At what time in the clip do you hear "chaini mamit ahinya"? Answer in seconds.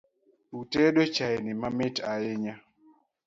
1.15-2.55